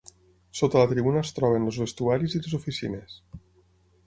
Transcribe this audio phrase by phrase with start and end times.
[0.59, 3.21] Sota la tribuna es troben els vestuaris i les oficines.